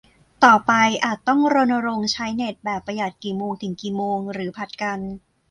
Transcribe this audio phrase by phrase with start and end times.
[0.43, 0.71] ต่อไป
[1.03, 4.99] อาจต้องรณรงค์ใช้เน็ตแบบประหยัดกี่โมงถึงกี่โมง หรือผลัดกัน